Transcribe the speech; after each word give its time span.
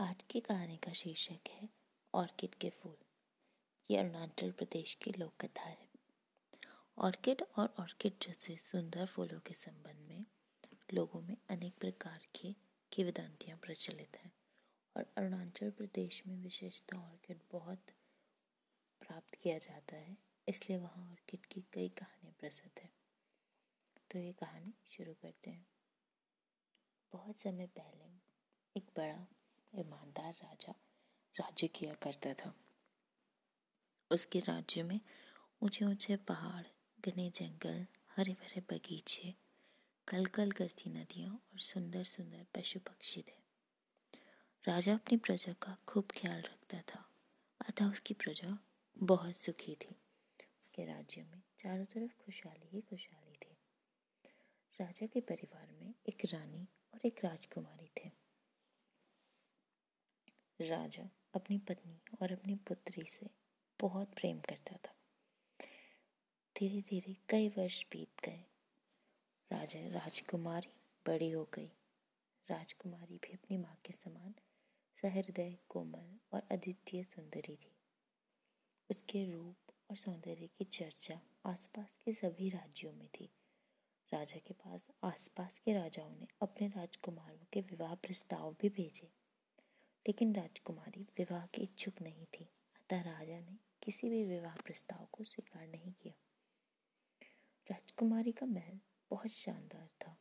आज 0.00 0.22
की 0.22 0.40
कहानी 0.40 0.76
का 0.76 0.92
शीर्षक 0.92 1.48
है 1.48 1.68
ऑर्किड 2.14 2.54
के 2.54 2.70
फूल। 2.70 2.94
ये 3.90 3.96
अरुणाचल 3.96 4.50
प्रदेश 4.50 4.94
की 4.94 5.12
लोक 5.12 5.32
कथा 5.40 5.62
है। 5.62 5.88
ऑर्किड 6.98 7.42
और 7.58 7.74
ऑर्किड 7.78 8.12
जैसे 8.22 8.56
सुंदर 8.56 9.06
फूलों 9.06 9.40
के 9.40 9.54
संबंध 9.54 10.08
में 10.08 10.24
लोगों 10.94 11.20
में 11.20 11.36
अनेक 11.50 11.74
प्रकार 11.80 12.26
की 12.34 12.56
किवदंतियाँ 12.92 13.58
प्रचलित 13.58 14.16
हैं 14.16 14.32
और 14.96 15.06
अरुणाचल 15.16 15.70
प्रदेश 15.70 16.22
में 16.26 16.36
विशेषतः 16.36 16.96
ऑर्किड 16.98 17.40
बहुत 17.52 17.92
प्राप्त 19.00 19.34
किया 19.34 19.58
जाता 19.58 19.96
है, 19.96 20.16
इसलिए 20.48 20.78
वहाँ 20.78 21.10
ऑर्किड 21.10 21.46
की 21.46 21.64
कई 21.72 21.88
कहानियाँ 21.88 22.34
प्रसिद्ध 22.40 22.80
हैं। 22.82 22.92
तो 24.10 24.18
ये 24.18 24.32
कहानी 24.32 24.74
शुरू 24.90 25.14
करते 25.14 25.50
हैं। 25.50 25.66
बहुत 27.12 27.40
समय 27.40 27.66
पहले 27.66 28.10
एक 28.76 28.90
बड़ा 28.96 29.26
ईमानदार 29.74 30.32
राजा 30.32 30.74
राज्य 31.36 31.68
किया 31.68 31.94
करता 31.94 32.34
था। 32.34 32.54
उसके 34.10 34.38
राज्य 34.38 34.82
में 34.82 35.00
ऊँचे 35.62 35.84
ऊँचे 35.84 36.16
पहाड़, 36.16 36.64
घने 37.00 37.30
जंगल 37.30 37.86
हरे 38.16 38.32
भरे 38.32 38.60
बगीचे 38.60 39.34
कल 40.08 40.26
कल 40.26 40.50
करती 40.50 40.90
नदियाँ 40.90 41.34
और 41.34 41.60
सुंदर 41.60 42.04
सुंदर 42.04 42.46
पशु 42.54 42.80
पक्षी 42.80 43.22
थे। 43.22 43.40
राजा 44.64 44.94
अपनी 44.94 45.18
प्रजा 45.18 45.52
का 45.52 45.76
खूब 45.88 46.08
ख्याल 46.10 46.40
रखता 46.40 46.80
था, 46.80 47.10
अतः 47.68 47.90
उसकी 47.90 48.14
प्रजा 48.14 48.58
बहुत 48.98 49.36
सुखी 49.36 49.74
थी। 49.74 49.96
उसके 50.60 50.84
राज्य 50.84 51.22
में 51.22 51.42
चारों 51.58 51.84
तरफ़ 51.84 52.12
खुशहाली 52.24 52.68
ही 52.68 52.80
खुशहाली 52.80 53.32
थी। 53.32 53.56
राजा 54.80 55.06
के 55.06 55.20
परिवार 55.20 55.72
में 55.72 55.94
एक 56.08 56.22
रानी 56.24 56.68
और 56.94 57.00
एक 57.04 57.24
राजकुमारी 57.24 57.79
राजा 60.64 61.10
अपनी 61.34 61.58
पत्नी 61.58 62.00
और 62.22 62.32
अपनी 62.32 62.54
पुत्री 62.54 63.02
से 63.02 63.26
बहुत 63.80 64.14
प्रेम 64.14 64.40
करता 64.40 64.76
था। 64.76 64.94
धीरे 66.56 66.80
धीरे 66.80 67.16
कई 67.28 67.48
वर्ष 67.48 67.84
बीत 67.92 68.20
गए। 68.24 68.44
राजा 69.52 69.88
राजकुमारी 69.88 70.72
बड़ी 71.06 71.30
हो 71.30 71.44
गई। 71.54 71.72
राजकुमारी 72.50 73.16
भी 73.16 73.32
अपनी 73.32 73.56
माँ 73.56 73.80
के 73.84 73.92
समान 73.92 74.34
सहृदय, 75.02 75.58
कोमल 75.68 76.18
और 76.32 76.42
अद्वितीय 76.50 77.04
सुंदरी 77.04 77.56
थी। 77.56 77.76
उसके 78.90 79.32
रूप 79.32 79.56
और 79.90 79.96
सौंदर्य 79.96 80.46
की 80.46 80.64
चर्चा 80.64 81.20
आसपास 81.46 81.96
के 82.04 82.14
सभी 82.14 82.50
राज्यों 82.50 82.92
में 82.92 83.08
थी। 83.08 83.30
राजा 84.12 84.38
के 84.38 84.54
पास 84.54 84.90
आसपास 85.04 85.58
के 85.58 85.72
राजाओं 85.72 86.16
ने 86.16 86.26
अपने 86.42 86.68
राजकुमारों 86.68 87.46
के 87.52 87.60
विवाह 87.60 87.94
प्रस्ताव 87.94 88.56
भी 88.60 88.68
भेजे। 88.68 89.19
लेकिन 90.06 90.34
राजकुमारी 90.34 91.02
विवाह 91.18 91.46
के 91.46 91.62
इच्छुक 91.62 92.02
नहीं 92.02 92.24
थी। 92.24 92.44
अतः 92.76 93.00
राजा 93.02 93.40
ने 93.40 93.58
किसी 93.82 94.10
भी 94.10 94.24
विवाह 94.24 94.54
प्रस्ताव 94.54 95.08
को 95.12 95.24
स्वीकार 95.24 95.66
नहीं 95.66 95.92
किया। 95.92 96.14
राजकुमारी 97.70 98.32
का 98.32 98.46
महल 98.46 98.80
बहुत 99.10 99.30
शानदार 99.30 99.88
था। 100.06 100.16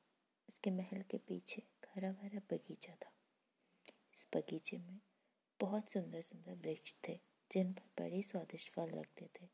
इसके 0.49 0.71
महल 0.71 1.01
के 1.01 1.17
पीछे 1.17 1.63
हरा 1.95 2.11
भरा 2.11 2.39
बगीचा 2.39 2.95
था। 2.95 3.11
इस 4.13 4.27
बगीचे 4.35 4.77
में 4.77 4.99
बहुत 5.59 5.91
सुंदर 5.91 6.21
सुंदर 6.21 6.55
वृक्ष 6.55 6.95
थे, 7.07 7.19
जिन 7.51 7.73
पर 7.73 8.03
बड़े 8.03 8.21
स्वादिष्ट 8.21 8.71
फल 8.71 8.89
लगते 8.89 9.25
थे। 9.25 9.45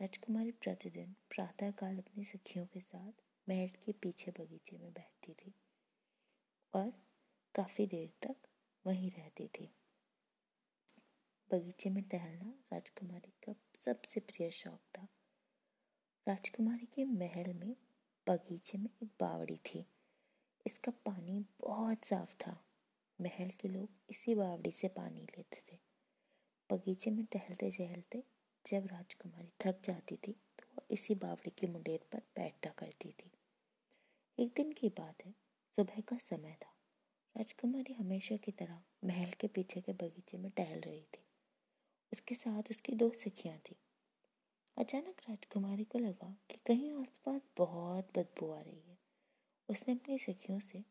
राजकुमारी 0.00 0.50
प्रतिदिन 0.50 1.16
प्रातःकाल 1.30 1.98
अपनी 1.98 2.24
सखियों 2.24 2.66
के 2.66 2.80
साथ 2.80 3.12
महल 3.48 3.68
के 3.68 3.92
पीछे 3.92 4.30
बगीचे 4.30 4.78
में 4.78 4.92
बैठती 4.92 5.32
थी 5.32 5.54
और 6.74 6.92
काफ़ी 7.54 7.86
देर 7.86 8.12
तक 8.22 8.49
वहीं 8.86 9.10
रहती 9.10 9.48
थी। 9.48 9.74
बगीचे 11.52 11.90
में 11.90 12.04
टहलना 12.04 12.54
राजकुमारी 12.72 13.30
का 13.30 13.54
सबसे 13.80 14.20
प्रिय 14.20 14.50
शौक 14.50 14.80
था। 14.98 15.08
राजकुमारी 16.28 16.86
के 16.86 17.04
महल 17.04 17.52
में 17.54 17.76
बगीचे 18.28 18.78
में 18.78 18.90
एक 19.02 19.08
बावड़ी 19.20 19.56
थी। 19.56 19.86
इसका 20.66 20.92
पानी 20.92 21.44
बहुत 21.60 22.04
साफ़ 22.04 22.34
था। 22.34 22.64
महल 23.20 23.50
के 23.50 23.68
लोग 23.68 23.88
इसी 24.10 24.34
बावड़ी 24.34 24.72
से 24.72 24.88
पानी 24.88 25.20
लेते 25.20 25.62
थे। 25.72 25.78
बगीचे 26.70 27.10
में 27.10 27.24
टहलते 27.24 27.70
टहलते 27.70 28.24
जब 28.66 28.86
राजकुमारी 28.86 29.52
थक 29.60 29.80
जाती 29.84 30.16
थी 30.16 30.32
तो 30.32 30.66
वह 30.72 30.86
इसी 30.90 31.14
बावड़ी 31.14 31.50
की 31.50 31.66
मुंडेर 31.66 32.00
पर 32.12 32.18
बैठा 32.18 32.70
करती 32.70 33.12
थी। 33.12 33.30
एक 34.38 34.52
दिन 34.56 34.72
की 34.72 34.88
बात 34.88 35.26
है, 35.26 35.34
सुबह 35.76 36.00
का 36.00 36.16
समय 36.16 36.56
था। 36.64 36.69
राजकुमारी 37.36 37.92
हमेशा 37.92 38.36
की 38.36 38.52
तरह 38.52 38.82
महल 39.04 39.30
के 39.30 39.46
पीछे 39.46 39.80
के 39.80 39.92
बगीचे 39.92 40.38
में 40.38 40.50
टहल 40.50 40.80
रही 40.80 41.02
थी। 41.02 41.24
उसके 42.12 42.34
साथ 42.34 42.62
उसकी 42.70 42.92
दो 42.92 43.10
सखियाँ 43.10 43.58
थी। 43.58 43.76
अचानक 44.76 45.20
राजकुमारी 45.28 45.84
को 45.84 45.98
लगा 45.98 46.36
कि 46.50 46.58
कहीं 46.66 46.92
आसपास 46.92 47.40
बहुत 47.58 48.18
बदबू 48.18 48.50
आ 48.50 48.60
रही 48.60 48.80
है। 48.80 48.98
उसने 49.68 49.94
अपनी 49.94 50.18
सखियों 50.18 50.60
से 50.60 50.84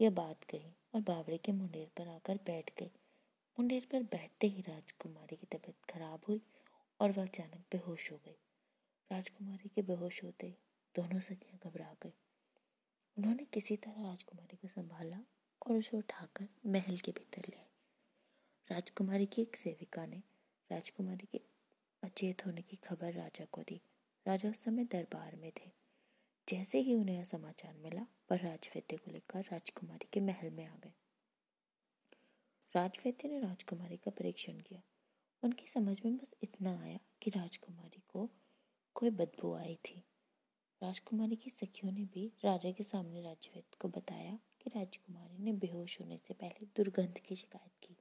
यह 0.00 0.10
बात 0.10 0.44
कही 0.44 0.74
और 0.94 1.00
बावड़े 1.00 1.38
के 1.38 1.52
मुंडेर 1.52 1.90
पर 1.96 2.08
आकर 2.08 2.36
बैठ 2.36 2.70
गई। 2.80 2.90
मुंडेर 3.58 3.86
पर 3.92 4.02
बैठते 4.02 4.46
ही 4.46 4.60
राजकुमारी 4.60 5.36
की 5.36 5.46
तबीयत 5.46 5.84
खराब 5.90 6.20
हुई 6.28 6.42
और 7.00 7.12
वह 7.12 7.22
अचानक 7.22 7.64
बेहोश 7.72 8.12
हो 8.12 8.16
गई। 8.16 8.38
राजकुमारी 9.12 9.68
के 9.68 9.82
बेहोश 9.82 10.24
होते 10.24 10.46
ही 10.46 10.58
दोनों 10.96 11.20
सखियाँ 11.20 11.70
घबरा 11.70 11.96
गई। 12.02 12.14
उन्होंने 13.18 13.44
किसी 13.44 13.76
तरह 13.76 14.02
राजकुमारी 14.02 14.56
को 14.56 14.68
संभाला 14.68 15.24
और 15.68 15.76
उसे 15.76 15.96
उठाकर 15.96 16.48
महल 16.66 16.98
के 16.98 17.12
भीतर 17.12 17.42
ले 17.48 17.56
आई 17.56 17.64
राजकुमारी 18.70 19.26
की 19.26 19.42
एक 19.42 19.56
सेविका 19.56 20.06
ने 20.06 20.22
राजकुमारी 20.70 21.26
के 21.26 21.40
अचेत 22.02 22.46
होने 22.46 22.62
की 22.62 22.76
खबर 22.76 23.12
राजा 23.12 23.44
को 23.44 23.62
दी। 23.62 23.80
राजा 24.26 24.50
उस 24.50 24.64
समय 24.64 24.84
दरबार 24.84 25.36
में 25.36 25.50
थे। 25.50 25.70
जैसे 26.48 26.78
ही 26.78 26.94
उन्हें 26.94 27.24
समाचार 27.24 27.76
मिला 27.76 28.02
वह 28.02 28.36
राजवैद्य 28.36 28.96
को 28.96 29.10
लेकर 29.10 29.40
राजकुमारी 29.40 30.08
के 30.12 30.20
महल 30.20 30.50
में 30.50 30.66
आ 30.66 30.76
गए। 30.76 30.92
राजवैद्य 32.76 33.28
ने 33.28 33.40
राजकुमारी 33.40 33.96
का 33.96 34.10
परीक्षण 34.10 34.60
किया। 34.60 34.82
उनकी 35.42 35.66
समझ 35.66 36.00
में 36.04 36.16
बस 36.16 36.34
इतना 36.42 36.80
आया 36.80 36.98
कि 37.22 37.30
राजकुमारी 37.30 38.02
को 38.08 38.30
कोई 38.94 39.10
बदबू 39.10 39.54
आई 39.54 39.76
थी। 39.76 40.04
राजकुमारी 40.82 41.36
की 41.36 41.50
सखियों 41.50 41.92
ने 41.92 42.04
भी 42.04 42.32
राजा 42.44 42.70
के 42.70 42.84
सामने 42.84 43.22
राजवैद्य 43.22 43.76
को 43.80 43.88
बताया 43.88 44.38
कि 44.60 44.70
राजकुमारी 44.70 45.38
ने 45.38 45.52
बेहोश 45.52 46.00
होने 46.00 46.18
से 46.18 46.34
पहले 46.34 46.66
दुर्गंध 46.66 47.18
की 47.18 47.36
शिकायत 47.36 47.72
की। 47.86 47.96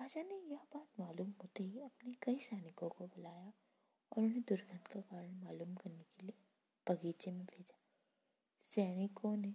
राजा 0.00 0.22
ने 0.22 0.34
यह 0.34 0.60
बात 0.74 0.88
मालूम 1.00 1.30
होते 1.30 1.64
ही 1.64 1.80
अपने 1.80 2.14
कई 2.22 2.38
सैनिकों 2.38 2.88
को 2.88 3.06
बुलाया 3.06 3.52
और 4.12 4.22
उन्हें 4.22 4.40
दुर्गंध 4.40 4.88
का 4.88 5.00
कारण 5.00 5.32
मालूम 5.34 5.74
करने 5.74 6.02
के 6.02 6.26
लिए 6.26 6.34
बगीचे 6.90 7.30
में 7.30 7.44
भेजा। 7.44 7.78
सैनिकों 8.70 9.36
ने 9.36 9.54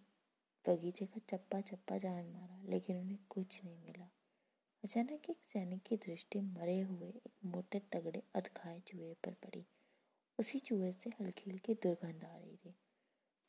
बगीचे 0.70 1.06
का 1.06 1.22
चप्पा 1.30 1.62
चप्पा 1.62 1.98
जान 1.98 2.26
मारा, 2.26 2.62
लेकिन 2.64 2.98
उन्हें 2.98 3.20
कुछ 3.30 3.64
नहीं 3.64 3.78
मिला। 3.78 4.10
अचानक 4.84 5.30
एक 5.30 5.38
सैनिक 5.54 5.84
की 5.84 5.98
दृष्टि 5.98 6.42
मरे 6.42 6.82
हुए 6.82 7.10
एक 7.10 7.32
मोटे 7.46 7.80
तगड़े 7.80 8.24
अधखाए 8.36 8.80
चूहे 8.80 9.14
पर 9.14 9.34
पड़ी। 9.34 9.66
उसी 10.40 10.60
चूहे 10.60 10.92
से 10.92 11.10
हल्की 11.10 11.52
हल्की 11.52 11.74
दुर्गंध 11.74 12.24
आ 12.24 12.38
रही 12.38 12.58
थी। 12.58 12.76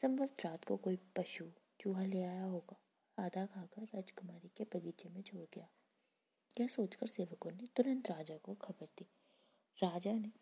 संभव 0.03 0.29
रात 0.45 0.65
को 0.65 0.77
कोई 0.77 0.97
पशु 0.97 1.45
चूहा 1.81 2.05
ले 2.07 2.23
आया 2.23 2.45
होगा। 2.45 2.77
आधा 3.19 3.47
खाकर 3.47 3.83
राजकुमारी 3.83 4.49
के 4.49 4.65
बगीचे 4.65 5.09
में 5.09 5.23
छोड़ 5.23 5.47
गया। 5.55 5.69
यह 6.61 6.69
सोचकर 6.69 7.07
सेवकों 7.07 7.51
ने 7.51 7.67
तुरंत 7.77 8.11
राजा 8.11 8.37
को 8.37 8.55
खबर 8.55 8.87
दी। 8.87 9.07
राजा 9.83 10.13
ने 10.13 10.33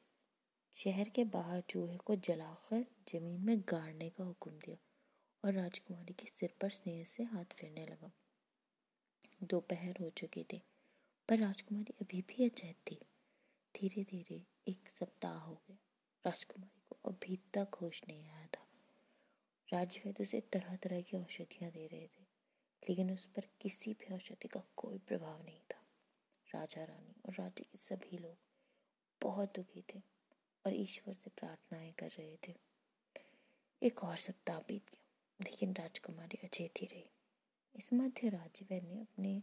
शहर 0.74 1.08
के 1.08 1.24
बाहर 1.24 1.60
चूहे 1.60 1.96
को 1.96 2.16
जलाकर 2.16 2.86
ज़मीन 3.08 3.40
में 3.40 3.60
गाड़ने 3.60 4.10
का 4.10 4.24
हुक्म 4.24 4.50
दिया 4.50 4.76
और 5.44 5.52
राजकुमारी 5.52 6.12
के 6.12 6.26
सिर 6.26 6.54
पर 6.60 6.70
स्नेह 6.70 7.04
से 7.04 7.22
हाथ 7.22 7.44
फेरने 7.44 7.86
लगा। 7.86 8.12
दोपहर 9.42 9.96
हो 10.00 10.10
चुकी 10.10 10.44
थी, 10.44 10.62
पर 11.28 11.38
राजकुमारी 11.38 11.94
अभी 12.00 12.22
भी 12.22 12.44
अचैत 12.44 12.76
थी। 12.90 12.98
धीरे 13.74 14.04
धीरे 14.04 14.46
एक 14.68 14.88
सप्ताह 14.88 15.38
हो 15.38 15.54
गया। 15.54 15.78
राजकुमारी 16.26 16.80
को 16.90 17.10
अभी 17.10 17.36
तक 17.36 17.68
होश 17.80 18.02
नहीं 18.08 18.28
आया। 18.28 18.45
था 19.72 19.76
राजवैद्य 19.76 20.22
उसे 20.22 20.40
तरह 20.40 20.76
तरह 20.76 21.00
की 21.00 21.16
औषधियाँ 21.16 21.70
दे 21.70 21.86
रहे 21.86 22.06
थे, 22.06 22.24
लेकिन 22.88 23.10
उस 23.10 23.26
पर 23.26 23.42
किसी 23.60 23.92
भी 23.92 24.14
औषधि 24.14 24.48
का 24.48 24.62
कोई 24.76 24.98
प्रभाव 24.98 25.42
नहीं 25.42 25.60
था। 25.60 25.82
राजा 26.54 26.84
रानी 26.84 27.14
और 27.26 27.32
राज्य 27.32 27.64
के 27.64 27.78
सभी 27.78 28.18
लोग 28.18 28.36
बहुत 29.22 29.54
दुखी 29.56 29.84
थे 29.94 29.98
और 30.66 30.74
ईश्वर 30.74 31.14
से 31.14 31.30
प्रार्थनाएँ 31.30 31.92
कर 31.92 32.06
रहे 32.06 32.36
थे। 32.48 32.54
एक 33.82 34.04
और 34.04 34.16
सप्ताह 34.16 34.58
बीत 34.58 34.90
गया, 34.90 35.04
लेकिन 35.40 35.72
राजकुमारी 35.72 36.38
अचेत 36.44 36.72
ही 36.80 36.86
रही। 36.86 37.10
इस 37.76 37.92
मध्य 37.92 38.28
राज्य 38.28 38.66
ने 38.70 39.00
अपने 39.00 39.42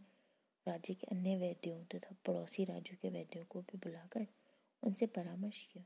राज्य 0.68 0.94
के 0.94 1.06
अन्य 1.06 1.36
वैद्यों 1.36 1.84
तथा 1.84 2.16
पड़ोसी 2.26 2.64
राज्यों 2.64 2.96
के 3.02 3.08
वैद्यों 3.08 3.44
को 3.44 3.60
भी 3.60 3.78
बुलाकर 3.78 4.26
उनसे 4.82 5.06
परामर्श 5.06 5.68
किया 5.72 5.84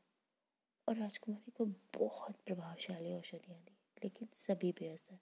और 0.88 0.96
राजकुमारी 0.96 1.50
को 1.50 1.66
बहुत 1.98 2.36
प्रभावशाली 2.46 3.14
औषधियाँ 3.14 3.60
दी। 3.60 3.77
लेकिन 4.04 4.28
सभी 4.34 4.72
बेअसर। 4.72 5.18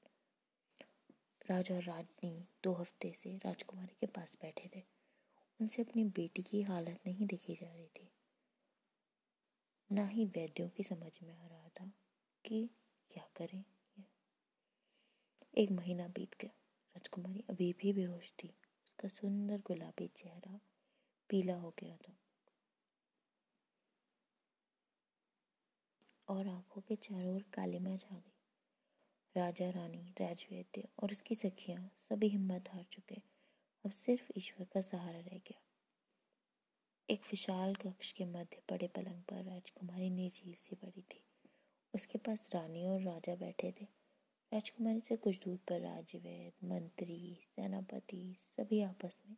राजा 1.51 1.75
और 1.75 1.83
रानी 1.83 2.49
दो 2.65 2.73
हफ़्ते 2.73 3.13
से 3.13 3.37
राजकुमारी 3.37 3.97
के 4.01 4.07
पास 4.07 4.39
बैठे 4.43 4.71
थे। 4.77 4.83
उनसे 5.61 5.83
अपनी 5.83 6.05
बेटी 6.05 6.43
की 6.43 6.63
हालत 6.63 7.01
नहीं 7.07 7.27
देखी 7.27 7.55
जा 7.55 7.73
रही 7.73 7.87
थी। 7.87 8.11
ना 9.93 10.07
ही 10.07 10.27
वैद्यों 10.27 10.69
की 10.69 10.83
समझ 10.83 11.19
में 11.23 11.35
आ 11.37 11.47
रहा 11.47 11.69
था 11.69 11.93
कि 12.45 12.71
क्या 13.11 13.29
करें। 13.37 13.65
एक 15.59 15.71
महीना 15.71 16.09
बीत 16.09 16.35
गया। 16.41 16.51
राजकुमारी 16.97 17.45
अभी 17.51 17.73
भी 17.73 17.93
बेहोश 17.93 18.33
थी। 18.33 18.49
उसका 18.87 19.09
सुंदर 19.09 19.59
गुलाबी 19.59 20.09
चेहरा 20.09 20.61
पीला 21.31 21.55
हो 21.55 21.75
गया 21.79 21.97
था। 21.97 22.17
और 26.29 26.49
आँखों 26.49 26.81
के 26.81 26.97
चारों 26.97 27.35
ओर 27.35 27.45
कालीमा 27.53 27.97
छा 27.97 28.17
गई 28.17 28.36
राजा 29.37 29.71
रानी 29.71 30.15
राजवैद्य 30.21 30.89
और 31.03 31.11
उसकी 31.11 31.35
सखियाँ 31.35 31.91
सभी 32.09 32.29
हिम्मत 32.29 32.69
हार 32.69 32.85
चुके। 32.93 33.15
अब 33.85 33.91
सिर्फ़ 33.91 34.33
ईश्वर 34.37 34.67
का 34.67 34.81
सहारा 34.81 35.19
रह 35.19 35.39
गया। 35.39 35.63
एक 37.11 37.21
विशाल 37.21 37.75
कक्ष 37.75 38.13
के 38.13 38.25
मध्य 38.25 38.63
पड़े 38.69 38.89
पलंग 38.89 39.23
पर 39.23 39.45
राजकुमारी 39.45 40.11
निर्जीव 40.11 40.55
सी 40.55 40.77
पड़ी 40.77 41.03
थी। 41.03 41.25
उसके 41.95 42.19
पास 42.19 42.51
रानी 42.55 42.87
और 42.87 43.03
राजा 43.03 43.37
बैठे 43.37 43.73
थे। 43.81 43.85
राजकुमारी 44.53 45.01
से 45.01 45.17
कुछ 45.17 45.45
दूर 45.45 45.57
पर 45.57 45.81
राजवैद 45.81 46.53
मंत्री, 46.65 47.41
सेनापति 47.57 48.37
सभी 48.39 48.81
आपस 48.81 49.21
में 49.29 49.37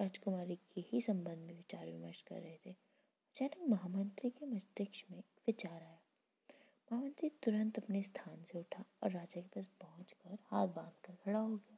राजकुमारी 0.00 0.56
के 0.56 0.80
ही 0.80 1.00
संबंध 1.00 1.38
में 1.38 1.56
विचार 1.56 1.86
विमर्श 1.86 2.22
कर 2.22 2.40
रहे 2.40 2.58
थे। 2.66 2.70
अचानक 2.70 3.68
महामंत्री 3.68 4.30
के 4.30 4.46
मस्तिष्क 4.46 5.10
में 5.10 5.22
विचार 5.46 5.82
आया। 5.82 5.99
महामंत्री 6.92 7.28
तुरंत 7.28 7.78
अपने 7.78 8.02
स्थान 8.02 8.44
से 8.44 8.58
उठा 8.58 8.84
और 9.02 9.10
राजा 9.10 9.40
के 9.40 9.48
पास 9.48 9.66
पहुंचकर 9.66 10.38
हाथ 10.46 10.68
बांधकर 10.68 11.14
खड़ा 11.14 11.38
हो 11.38 11.56
गया। 11.56 11.76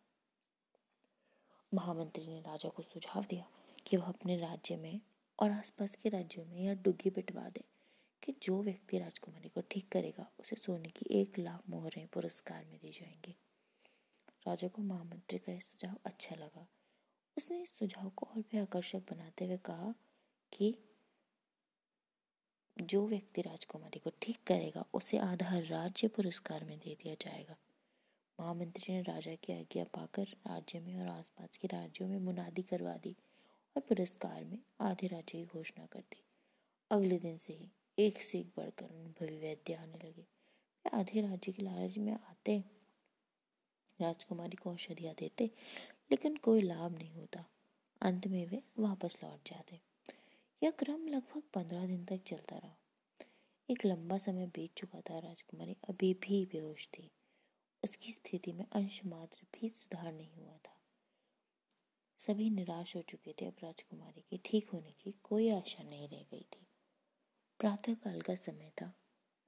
महामंत्री 1.75 2.27
ने 2.27 2.41
राजा 2.41 2.69
को 2.69 2.83
सुझाव 2.83 3.25
दिया 3.25 3.49
कि 3.87 3.97
वह 3.97 4.07
अपने 4.07 4.37
राज्य 4.37 4.77
में 4.77 5.01
और 5.41 5.51
आसपास 5.51 5.95
के 5.95 6.09
राज्यों 6.09 6.45
में 6.45 6.59
यह 6.59 6.75
डुग्गी 6.75 7.11
पिटवा 7.11 7.49
दे 7.49 7.65
कि 8.23 8.37
जो 8.43 8.63
व्यक्ति 8.63 8.99
राजकुमारी 8.99 9.49
को 9.49 9.61
ठीक 9.61 9.89
करेगा, 9.89 10.31
उसे 10.41 10.57
सोने 10.57 10.89
की 10.89 11.21
एक 11.21 11.39
लाख 11.39 11.63
मोहरें 11.71 12.07
पुरस्कार 12.07 12.65
में 12.65 12.79
दी 12.79 12.91
जाएँगी। 12.91 13.37
राजा 14.49 14.69
को 14.69 14.83
महामंत्री 14.83 15.39
का 15.39 15.53
यह 15.53 15.59
सुझाव 15.59 15.97
अच्छा 16.05 16.37
लगा। 16.37 16.67
उसने 17.37 17.63
इस 17.63 17.71
सुझाव 17.71 18.11
को 18.11 18.27
और 18.27 18.41
भी 18.41 18.59
आकर्षक 18.59 18.99
बनाते 18.99 19.45
हुए 19.45 19.57
कहा 19.57 19.95
कि 20.53 20.79
जो 22.81 23.09
व्यक्ति 23.09 23.43
राजकुमारी 23.43 23.99
को 23.99 24.11
ठीक 24.23 24.39
करेगा, 24.47 24.85
उसे 24.95 25.19
आधा 25.19 25.59
राज्य 25.59 26.09
पुरस्कार 26.09 26.65
में 26.65 26.79
दे 26.79 26.95
दिया 26.95 27.15
जाएगा। 27.15 27.57
महामंत्री 28.41 28.95
ने 28.95 29.03
राजा 29.03 29.35
की 29.35 29.53
आज्ञा 29.53 29.85
पाकर 29.85 30.23
राज्य 30.23 30.81
में 30.81 30.97
और 30.97 31.09
आसपास 31.09 31.57
के 31.57 31.69
राज्यों 31.69 32.09
में 32.09 32.19
मुनादी 32.19 32.63
करवा 32.63 32.97
दी 32.97 33.17
और 33.77 33.83
पुरस्कार 33.83 34.45
में 34.45 34.59
आधे 34.81 35.07
राज्य 35.07 35.39
की 35.39 35.45
घोषणा 35.45 35.87
कर 35.87 36.01
दी। 36.01 36.23
अगले 36.91 37.19
दिन 37.19 37.39
से 37.39 37.53
ही 37.53 37.71
एक 37.99 38.23
से 38.23 38.41
एक 38.41 38.53
बढ़कर 38.57 38.87
अनुभवी 38.87 39.39
वैद्य 39.39 39.75
आने 39.75 40.09
लगे। 40.09 40.27
आधे 40.95 41.21
राज्य 41.21 41.53
के 41.53 41.63
लालच 41.63 41.99
में 41.99 42.13
आते, 42.13 42.65
राजकुमारी 44.01 44.57
को 44.57 44.71
औषधियाँ 44.71 45.15
देते, 45.19 45.51
लेकिन 46.11 46.37
कोई 46.37 46.63
लाभ 46.63 46.99
नहीं 46.99 47.15
होता। 47.15 47.45
अंत 48.03 48.27
में 48.27 48.47
वे 48.47 48.63
वापस 48.79 49.19
लौट 49.25 49.49
जाते। 49.49 49.92
यह 50.63 50.71
क्रम 50.71 51.09
लगभग 51.09 51.43
पंद्रह 51.55 51.87
दिन 51.87 52.05
तक 52.05 52.23
चलता 52.23 52.57
रहा। 52.57 52.77
एक 53.71 53.87
लंबा 53.87 54.19
समय 54.19 54.47
बीत 54.47 54.75
चुका 54.75 55.01
था 55.01 55.19
राजकुमारी। 55.19 55.77
अभी 55.89 56.15
भी 56.15 56.47
बेहोश 56.47 56.89
थी। 56.89 57.11
उसकी 57.85 58.13
स्थिति 58.13 58.53
में 58.53 58.67
अंश 58.73 59.05
मात्र 59.07 59.47
भी 59.55 59.69
सुधार 59.69 60.13
नहीं 60.13 60.35
हुआ 60.35 60.57
था। 60.57 60.81
सभी 62.19 62.51
निराश 62.51 62.97
हो 62.97 63.03
चुके 63.03 63.35
थे। 63.41 63.47
अब 63.47 63.55
राजकुमारी 63.63 64.21
के 64.21 64.41
ठीक 64.45 64.69
होने 64.69 64.93
की 64.93 65.13
कोई 65.13 65.51
आशा 65.51 65.83
नहीं 65.83 66.09
रह 66.09 66.23
गई 66.23 66.47
थी। 66.53 66.67
प्रातः 67.59 67.95
काल 67.95 68.21
का 68.21 68.35
समय 68.35 68.73
था। 68.83 68.95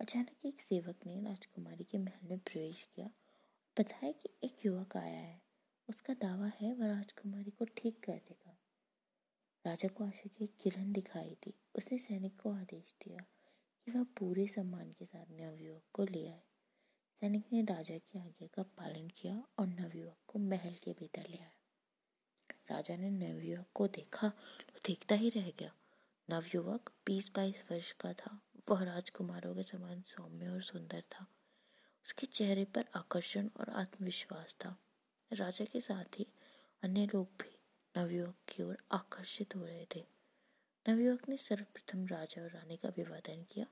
अचानक 0.00 0.46
एक 0.46 0.60
सेवक 0.60 0.96
ने 1.06 1.20
राजकुमारी 1.20 1.84
के 1.84 1.98
महल 1.98 2.28
में 2.28 2.38
प्रवेश 2.38 2.84
किया 2.96 3.10
बताया 3.80 4.12
कि 4.12 4.28
एक 4.44 4.66
युवक 4.66 4.96
आया 4.96 5.20
है। 5.20 5.42
उसका 5.88 6.14
दावा 6.14 6.46
है, 6.60 6.74
वह 6.74 6.86
राजकुमारी 6.86 7.50
को 7.50 7.64
ठीक 7.64 8.04
कर 8.04 8.12
देगा। 8.12 8.58
राजा 9.66 9.88
को 9.88 10.04
आशा 10.04 10.28
की 10.28 10.46
किरण 10.46 10.92
दिखाई 10.92 11.36
दी। 11.44 11.54
उसने 11.74 11.98
सैनिक 11.98 12.40
को 12.40 12.52
आदेश 12.52 12.94
दिया 13.04 13.24
कि 13.84 13.90
वह 13.90 14.04
पूरे 14.04 14.46
सम्मान 14.46 14.92
के 14.92 15.06
साथ 15.06 15.24
नवयुवक 15.30 15.82
को 15.92 16.04
ले 16.04 16.28
आए। 16.28 16.42
सैनिक 17.20 17.44
ने 17.52 17.62
राजा 17.62 17.98
की 17.98 18.18
आज्ञा 18.18 18.46
का 18.46 18.62
पालन 18.62 19.08
किया 19.08 19.44
और 19.58 19.66
नवयुवक 19.66 20.16
को 20.26 20.38
महल 20.38 20.74
के 20.74 20.92
भीतर 20.92 21.26
ले 21.28 21.36
आया। 21.36 21.52
राजा 22.70 22.96
ने 22.96 23.10
नवयुवक 23.10 23.66
को 23.74 23.86
देखा 23.86 24.28
तो 24.72 24.80
देखता 24.86 25.14
ही 25.14 25.28
रह 25.28 25.50
गया। 25.50 25.74
नवयुवक 26.30 26.92
बीस 27.06 27.32
बाईस 27.36 27.64
वर्ष 27.72 27.92
का 27.92 28.12
था। 28.12 28.40
वह 28.70 28.84
राजकुमारों 28.84 29.54
के 29.54 29.62
समान 29.62 30.02
सौम्य 30.02 30.48
और 30.48 30.62
सुंदर 30.62 31.00
था। 31.00 31.26
उसके 32.04 32.26
चेहरे 32.26 32.64
पर 32.64 32.84
आकर्षण 32.96 33.50
और 33.56 33.70
आत्मविश्वास 33.70 34.54
था। 34.54 34.78
राजा 35.32 35.64
के 35.64 35.80
साथ 35.80 36.18
ही 36.18 36.26
अन्य 36.82 37.06
लोग 37.06 37.26
भी 37.26 37.58
नवयुवक 37.96 38.36
की 38.48 38.62
ओर 38.62 38.78
आकर्षित 38.92 39.56
हो 39.56 39.66
रहे 39.66 39.86
थे। 39.96 40.04
नवयुवक 40.88 41.28
ने 41.28 41.36
सर्वप्रथम 41.36 42.06
राजा 42.06 42.42
और 42.42 42.50
रानी 42.50 42.76
का 42.76 42.88
अभिवादन 42.88 43.44
किया 43.50 43.66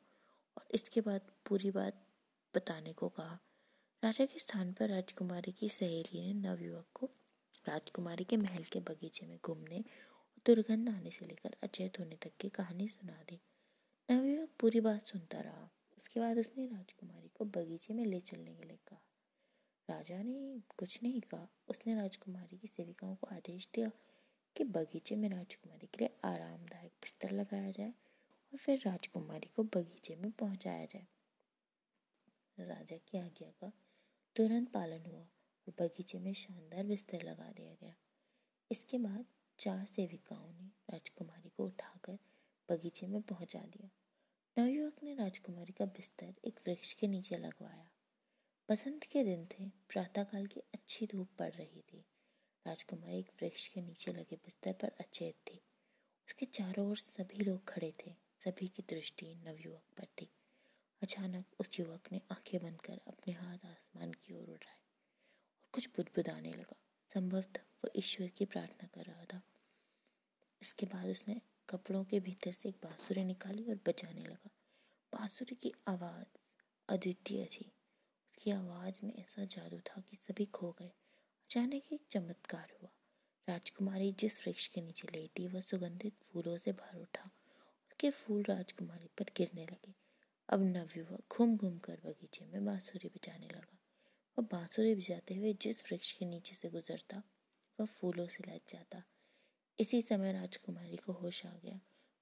और 0.56 0.66
इसके 0.70 1.00
बाद 1.00 1.20
पूरी 1.46 1.70
बात 1.70 2.06
बताने 2.54 2.92
को 2.92 3.08
कहा। 3.08 3.38
राजा 4.04 4.24
के 4.24 4.38
स्थान 4.38 4.72
पर 4.72 4.88
राजकुमारी 4.88 5.52
की 5.52 5.68
सहेली 5.68 6.26
ने 6.26 6.34
नवयुवक 6.34 6.86
को 6.94 7.10
राजकुमारी 7.68 8.24
के 8.24 8.36
महल 8.36 8.64
के 8.64 8.80
बगीचे 8.80 9.26
में 9.26 9.38
घूमने 9.44 9.78
और 9.78 10.40
दुर्गंध 10.46 10.88
आने 10.88 11.10
से 11.10 11.26
लेकर 11.26 11.56
अचेत 11.62 11.98
होने 12.00 12.16
तक 12.16 12.30
की 12.40 12.48
कहानी 12.48 12.88
सुना 12.88 13.12
दी। 13.12 13.40
नवयुवक 14.10 14.48
पूरी 14.60 14.80
बात 14.80 15.06
सुनता 15.06 15.40
रहा। 15.40 15.70
उसके 15.96 16.20
बाद 16.20 16.38
उसने 16.38 16.66
राजकुमारी 16.66 17.28
को 17.28 17.44
बगीचे 17.44 17.94
में 17.94 18.06
ले 18.06 18.20
चलने 18.20 18.54
के 18.54 18.62
लिए 18.62 18.78
कहा। 18.88 19.02
राजा 19.90 20.22
ने 20.22 20.62
कुछ 20.76 21.02
नहीं 21.02 21.20
कहा। 21.20 21.48
उसने 21.68 21.94
राजकुमारी 21.94 22.58
की 22.58 22.68
सेविकाओं 22.68 23.14
को 23.14 23.26
आदेश 23.26 23.68
दिया 23.74 23.90
कि 24.56 24.64
बगीचे 24.64 25.16
में 25.16 25.28
राजकुमारी 25.28 25.86
के 25.86 26.04
लिए 26.04 26.18
आरामदायक 26.24 26.92
बिस्तर 26.92 27.30
लगाया 27.30 27.70
जाए 27.70 27.90
और 28.52 28.58
फिर 28.58 28.82
राजकुमारी 28.86 29.46
को 29.46 29.62
बगीचे 29.62 30.16
में 30.16 30.30
पहुँचाया 30.30 30.84
जाए। 30.84 31.06
राजा 32.58 32.96
की 32.96 33.18
आज्ञा 33.18 33.50
का 33.50 33.72
तुरंत 34.36 34.72
पालन 34.72 35.06
हुआ। 35.06 35.28
और 35.68 35.74
बगीचे 35.80 36.18
में 36.18 36.34
शानदार 36.34 36.84
बिस्तर 36.84 37.22
लगा 37.22 37.52
दिया 37.52 37.74
गया। 37.74 37.94
इसके 38.70 38.98
बाद 38.98 39.26
चार 39.58 39.86
सेविकाओं 39.86 40.52
ने 40.52 40.70
राजकुमारी 40.90 41.48
को 41.48 41.64
उठाकर 41.64 42.18
बगीचे 42.70 43.06
में 43.06 43.22
पहुँचा 43.22 43.58
दिया। 43.58 43.90
नवयुवक 44.58 45.02
ने 45.02 45.14
राजकुमारी 45.14 45.72
का 45.72 45.84
बिस्तर 45.84 46.34
एक 46.44 46.60
वृक्ष 46.68 46.92
के 46.92 47.06
नीचे 47.06 47.36
लगवाया। 47.36 47.90
बसंत 48.70 49.04
के 49.04 49.24
दिन 49.24 49.46
थे, 49.46 49.68
प्रातःकाल 49.68 50.46
की 50.46 50.60
अच्छी 50.60 51.06
धूप 51.06 51.28
पड़ 51.38 51.52
रही 51.52 51.82
थी। 51.92 52.04
राजकुमारी 52.66 53.18
एक 53.18 53.30
वृक्ष 53.42 53.68
के 53.68 53.80
नीचे 53.80 54.12
लगे 54.12 54.36
बिस्तर 54.36 54.72
पर 54.72 54.88
अचेत 54.88 55.34
थी। 55.34 55.62
उसके 56.28 56.46
चारों 56.46 56.90
ओर 56.90 56.96
सभी 56.96 57.44
लोग 57.44 57.68
खड़े 57.68 57.94
थे, 58.06 58.14
सभी 58.38 58.68
की 58.68 58.82
दृष्टि 58.82 59.34
नवयुवक 59.34 59.84
पर 59.96 60.04
थी। 60.04 60.30
अचानक 61.02 61.46
उस 61.60 61.80
युवक 61.80 62.12
ने 62.12 62.20
आँखें 62.32 62.62
बंद 62.62 62.82
कर 62.82 63.00
अपने 63.08 63.34
हाथ 63.34 63.58
आसमान 63.64 64.12
की 64.12 64.34
ओर 64.34 64.48
उठाए 64.50 64.80
और 65.62 65.68
कुछ 65.72 65.88
बुदबुदाने 65.88 66.52
लगा। 66.52 66.76
संभवतः 67.14 67.62
वो 67.62 67.90
ईश्वर 67.96 68.28
की 68.28 68.44
प्रार्थना 68.44 68.86
कर 68.86 69.04
रहा 69.04 69.24
था। 69.24 69.42
इसके 70.62 70.86
बाद 70.86 71.06
उसने 71.06 71.40
कपड़ों 71.68 72.04
के 72.04 72.20
भीतर 72.20 72.52
से 72.52 72.68
एक 72.68 72.76
बांसुरी 72.82 73.24
निकाली 73.24 73.64
और 73.64 73.74
बजाने 73.74 74.22
लगा। 74.22 74.50
बांसुरी 75.12 75.54
की 75.54 75.72
आवाज़ 75.88 76.38
अद्वितीय 76.88 77.46
थी। 77.46 77.72
उसकी 78.30 78.50
आवाज़ 78.50 79.06
में 79.06 79.14
ऐसा 79.14 79.44
जादू 79.44 79.80
था 79.80 80.00
कि 80.00 80.16
सभी 80.16 80.46
खो 80.46 80.72
गए। 80.72 80.92
अचानक 81.52 81.82
एक 81.92 82.00
चमत्कार 82.10 82.72
हुआ। 82.82 82.90
राजकुमारी 83.48 84.12
जिस 84.12 84.40
वृक्ष 84.40 84.68
के 84.68 84.80
नीचे 84.80 85.08
लेटी, 85.14 85.46
वह 85.46 85.60
सुगंधित 85.60 86.14
फूलों 86.22 86.56
से 86.56 86.72
भर 86.72 86.98
उठा 86.98 87.30
उसके 87.90 88.10
फूल 88.10 88.42
राजकुमारी 88.42 89.08
पर 89.18 89.24
गिरने 89.36 89.64
लगे। 89.64 89.94
अब 90.48 90.62
नवयुवक 90.62 91.24
घूम 91.32 91.56
घूम 91.56 91.78
कर 91.78 92.00
बगीचे 92.04 92.44
में 92.44 92.64
बांसुरी 92.64 93.08
बजाने 93.08 93.46
लगा। 93.46 93.78
वह 94.38 94.46
बांसुरी 94.52 94.94
बजाते 94.94 95.34
हुए 95.34 95.52
जिस 95.52 95.84
वृक्ष 95.84 96.12
के 96.12 96.24
नीचे 96.24 96.54
से 96.54 96.70
गुजरता, 96.70 97.22
वह 97.80 97.86
फूलों 97.86 98.26
से 98.26 98.44
लज 98.48 98.60
जाता। 98.68 99.02
इसी 99.78 100.02
समय 100.02 100.32
राजकुमारी 100.32 100.96
को 100.96 101.12
होश 101.12 101.46
आ 101.46 101.56
गया। 101.56 101.80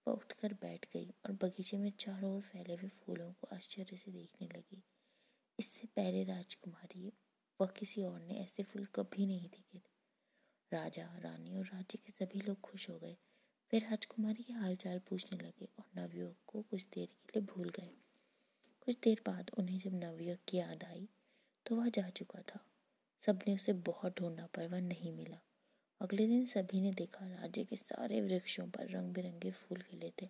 वह 0.09 0.15
उठकर 0.15 0.55
बैठ 0.55 0.87
गई 0.93 1.11
और 1.11 1.33
बगीचे 1.33 1.79
में 1.79 1.91
चारों 1.91 2.35
ओर 2.35 2.43
फैले 2.43 2.75
हुए 2.75 2.89
फूलों 2.89 3.33
को 3.33 3.49
आश्चर्य 3.53 3.97
से 3.97 4.11
देखने 4.11 4.49
लगी। 4.49 4.85
इससे 5.59 5.87
पहले 5.87 6.25
राजकुमारी 6.25 7.13
वह 7.61 7.67
किसी 7.67 8.03
और 8.03 8.21
ने 8.21 8.35
ऐसे 8.35 8.63
फूल 8.63 8.85
कभी 8.85 9.27
नहीं 9.27 9.49
देखे 9.49 9.79
थे। 9.79 9.91
राजा, 10.73 11.19
रानी 11.19 11.57
और 11.57 11.65
राज्य 11.65 11.99
के 11.99 12.11
सभी 12.11 12.41
लोग 12.41 12.61
खुश 12.61 12.89
हो 12.91 12.99
गए। 12.99 13.17
फिर 13.71 13.83
राजकुमारी 13.83 14.43
के 14.43 14.53
हालचाल 14.53 14.99
पूछने 14.99 15.39
लगे 15.39 15.69
और 15.79 15.85
नवयुवक 15.97 16.37
को 16.47 16.63
कुछ 16.63 16.87
देर 16.95 17.07
के 17.07 17.41
लिए 17.41 17.47
भूल 17.47 17.69
गए। 17.69 17.91
कुछ 18.81 18.99
देर 19.05 19.21
बाद 19.27 19.51
उन्हें 19.59 19.79
जब 19.79 19.95
नवयुवक 19.95 20.39
की 20.49 20.57
याद 20.57 20.85
आई 20.85 21.09
तो 21.67 21.77
वह 21.77 21.89
जा 21.89 22.09
चुका 22.11 22.43
था। 22.43 22.61
सबने 23.19 23.55
उसे 23.55 23.73
बहुत 23.73 24.19
ढूंढा, 24.19 24.47
पर 24.47 24.69
वह 24.69 24.81
नहीं 24.81 25.13
मिला। 25.13 25.41
अगले 26.01 26.27
दिन 26.27 26.45
सभी 26.45 26.81
ने 26.81 26.93
देखा, 26.93 27.27
राज्य 27.27 27.65
के 27.65 27.77
सारे 27.77 28.21
वृक्षों 28.21 28.67
पर 28.69 28.89
रंग 28.89 29.13
बिरंगे 29.15 29.51
फूल 29.51 29.81
खिले 29.81 30.13
थे 30.23 30.27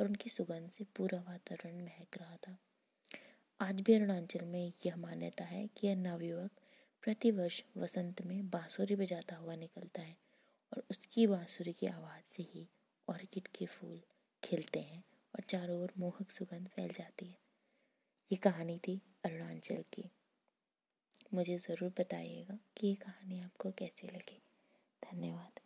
और 0.00 0.06
उनकी 0.06 0.30
सुगंध 0.30 0.70
से 0.70 0.84
पूरा 0.84 1.18
वातावरण 1.18 1.84
महक 1.84 2.18
रहा 2.18 2.36
था। 2.36 2.58
आज 3.60 3.80
भी 3.80 3.94
अरुणाचल 3.94 4.44
में 4.44 4.72
यह 4.86 4.96
मान्यता 4.96 5.44
है 5.44 5.66
कि 5.66 5.86
यह 5.86 5.96
नवयुवक 5.96 6.50
प्रतिवर्ष 7.02 7.62
वसंत 7.76 8.22
में 8.22 8.50
बांसुरी 8.50 8.96
बजाता 8.96 9.36
हुआ 9.36 9.56
निकलता 9.56 10.02
है 10.02 10.16
और 10.72 10.84
उसकी 10.90 11.26
बांसुरी 11.26 11.72
की 11.72 11.86
आवाज़ 11.86 12.34
से 12.34 12.42
ही 12.42 12.68
ऑर्किड 13.08 13.48
के 13.48 13.66
फूल 13.66 14.00
खिलते 14.44 14.80
हैं 14.80 15.04
और 15.34 15.40
चारों 15.40 15.80
ओर 15.82 15.92
मोहक 15.98 16.30
सुगंध 16.30 16.68
फैल 16.68 16.88
जाती 16.88 17.26
है। 17.26 17.38
ये 18.32 18.36
कहानी 18.36 18.78
थी 18.78 19.02
अरुणाचल 19.24 19.84
की। 19.92 20.10
मुझे 21.34 21.58
ज़रूर 21.58 21.92
बताइएगा 21.98 22.58
कि 22.76 22.86
ये 22.86 22.94
कहानी 22.94 23.40
आपको 23.40 23.70
कैसी 23.70 24.06
लगी। 24.06 24.42
धन्यवाद। 25.02 25.61